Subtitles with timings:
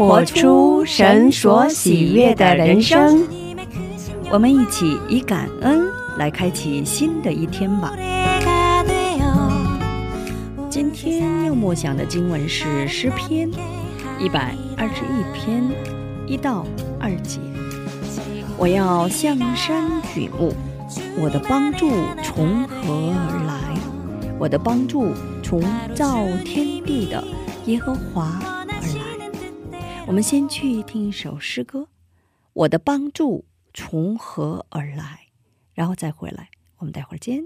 [0.00, 3.28] 活出神所喜悦的人生。
[4.30, 7.92] 我们一起以感恩来开启新的一天吧。
[10.70, 13.50] 今天要默想的经文是诗篇
[14.18, 15.62] 一百二十一篇
[16.26, 16.64] 一到
[16.98, 17.38] 二节。
[18.56, 20.54] 我要向山举目，
[21.18, 21.90] 我的帮助
[22.22, 23.78] 从何而来？
[24.38, 25.62] 我的帮助从
[25.94, 27.22] 造天地的
[27.66, 28.40] 耶和华。
[30.10, 31.82] 我们先去听一首诗歌，
[32.52, 35.28] 《我的帮助从何而来》，
[35.72, 36.50] 然后再回来。
[36.78, 37.44] 我们待会儿见。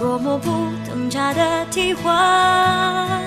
[0.00, 0.50] 多么不
[0.88, 3.20] 等价的替换。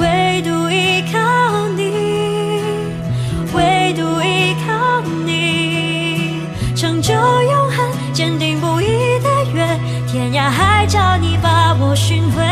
[0.00, 2.60] 唯独依靠你，
[3.54, 6.40] 唯独依靠你，
[6.74, 12.42] 成就永恒，坚定不移的约，天涯海角你把我寻回，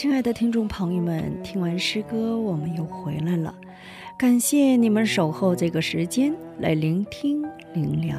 [0.00, 3.54] 亲爱的听众朋友们，听完诗歌，我们又回来了。
[4.16, 7.44] 感谢你们守候这个时间来聆听
[7.74, 8.18] 灵粮。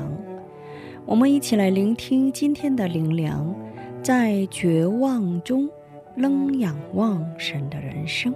[1.08, 3.56] 我们一起来聆听今天的灵粮，
[4.04, 5.68] 在绝望中
[6.16, 8.32] 仍仰望神的人生。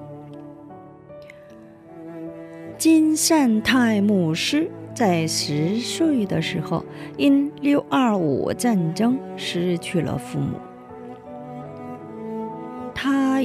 [2.80, 6.84] 金善泰牧师在十岁的时候，
[7.16, 10.58] 因六二五战争失去了父母。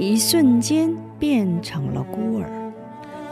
[0.01, 2.73] 一瞬间变成了孤儿，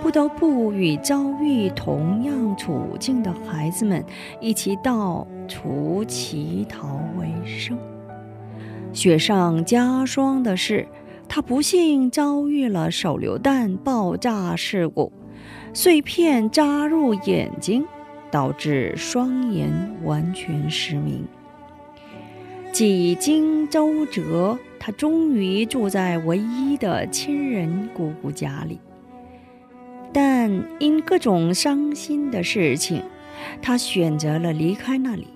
[0.03, 4.05] 不得不与遭遇同样处境的孩子们
[4.39, 7.79] 一起到处乞讨为生。
[8.93, 10.87] 雪上加霜的是，
[11.27, 15.11] 他不幸遭遇了手榴弹爆炸事故，
[15.73, 17.83] 碎片扎入眼睛，
[18.31, 19.73] 导致双眼
[20.05, 21.25] 完全失明。
[22.79, 24.57] 几经周折。
[24.79, 28.79] 他终于住在唯一的亲人姑姑家里，
[30.13, 33.03] 但因各种伤心的事情，
[33.61, 35.27] 他选择了离开那里。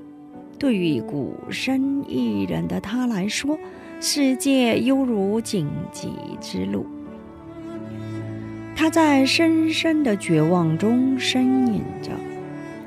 [0.56, 3.58] 对于孤身一人的他来说，
[4.00, 6.10] 世界犹如荆棘
[6.40, 6.86] 之路。
[8.76, 12.12] 他在深深的绝望中呻吟着，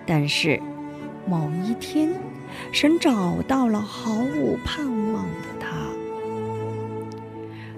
[0.06, 0.62] 但是
[1.28, 2.10] 某一天，
[2.72, 5.30] 神找到了毫无盼望的。
[5.60, 5.68] 他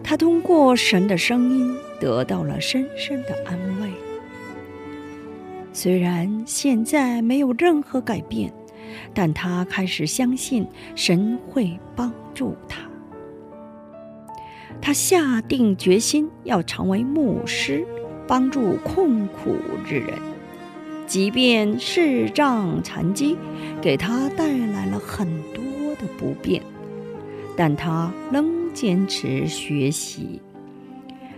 [0.03, 3.89] 他通过神的声音得到了深深的安慰。
[5.74, 8.53] 虽然现在没有任何改变，
[9.13, 10.65] 但他开始相信
[10.95, 12.79] 神会帮助他。
[14.81, 17.85] 他下定决心要成为牧师，
[18.25, 20.13] 帮助困苦之人，
[21.07, 23.36] 即便视障残疾
[23.81, 25.63] 给他带来了很多
[25.95, 26.62] 的不便，
[27.56, 28.56] 但他仍。
[28.74, 30.39] 坚持学习，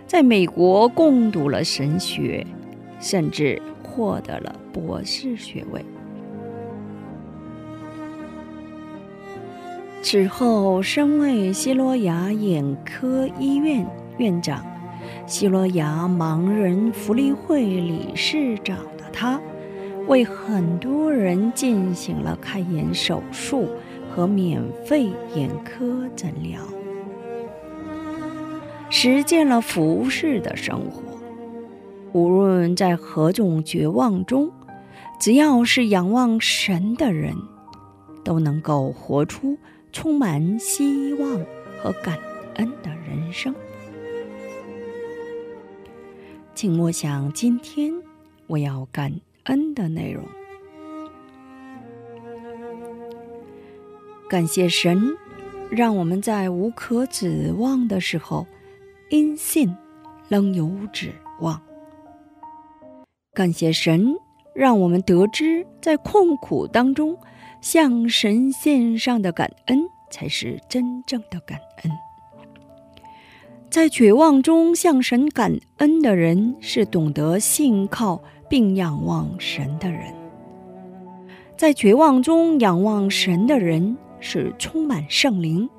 [0.05, 2.45] 在美国攻读了神学，
[2.99, 5.81] 甚至获得了博士学位。
[10.01, 14.65] 此后，身为西罗亚眼科医院院长、
[15.25, 19.39] 西罗亚盲人福利会理事长的他，
[20.09, 23.69] 为很多人进行了开眼手术
[24.09, 26.59] 和免费眼科诊疗。
[28.89, 31.03] 实践了服侍的生活，
[32.11, 34.51] 无论在何种绝望中，
[35.19, 37.35] 只要是仰望神的人，
[38.23, 39.59] 都能够活出
[39.91, 41.39] 充满希望
[41.79, 42.17] 和感
[42.55, 43.53] 恩的人生。
[46.55, 47.93] 请默想今天
[48.47, 49.13] 我要感
[49.49, 50.23] 恩的内容，
[54.29, 55.17] 感谢神，
[55.71, 58.45] 让我们在无可指望的时候。
[59.09, 59.75] 因信，
[60.27, 61.59] 仍有指望。
[63.33, 64.15] 感谢神，
[64.53, 67.17] 让我们得知，在困苦当中
[67.59, 69.79] 向神献上的感恩，
[70.11, 71.91] 才是真正的感恩。
[73.71, 80.13] 在绝望中向神感恩的人，是懂得信靠并仰望神的人。
[81.55, 85.69] 在绝望中仰望神的人，是充满圣灵、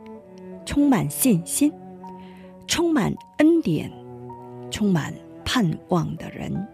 [0.65, 1.73] 充满信心。
[2.67, 3.91] 充满恩典、
[4.71, 5.12] 充满
[5.45, 6.69] 盼望的人，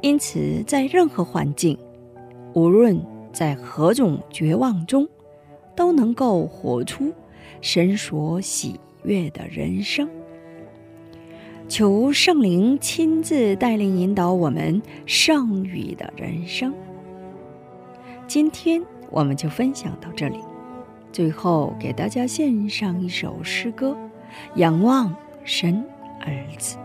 [0.00, 1.76] 因此在任何环境，
[2.54, 2.98] 无论
[3.30, 5.06] 在何种绝望中，
[5.74, 7.12] 都能够活出
[7.60, 10.08] 神所喜悦的人生。
[11.68, 16.72] 求圣灵亲自带领引导我们圣域的人生。
[18.28, 18.80] 今天
[19.10, 20.38] 我们就分享到这里，
[21.12, 23.96] 最后给大家献上一首诗歌。
[24.56, 25.84] 仰望神
[26.20, 26.76] 儿子，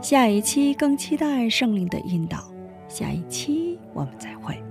[0.00, 2.38] 下一期更期待圣灵的引导。
[2.88, 4.65] 下一期我们再会。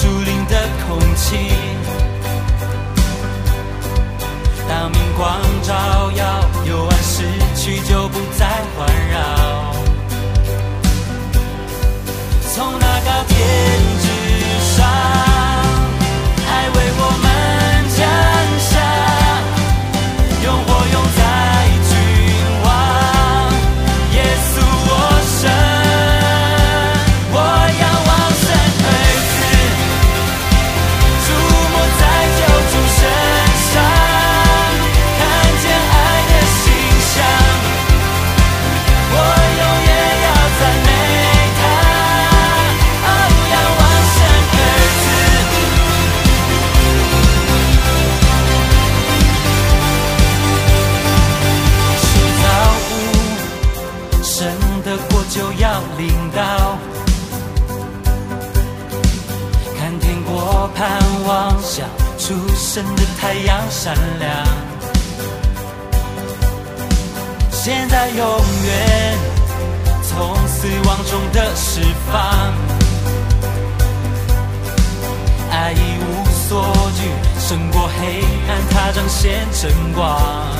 [0.00, 0.54] 树林的
[0.86, 1.36] 空气。
[4.68, 5.47] 当明光
[60.78, 64.46] 盼望像初升的太阳闪亮，
[67.50, 68.26] 现在永
[68.64, 69.18] 远
[70.04, 71.80] 从死亡中的释
[72.12, 72.54] 放，
[75.50, 80.57] 爱一无所惧，胜过黑暗，它彰显真光。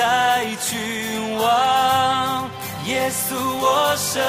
[0.00, 0.78] 再去
[1.42, 2.50] 往
[2.86, 4.22] 耶稣我神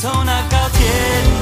[0.00, 1.35] 从那高天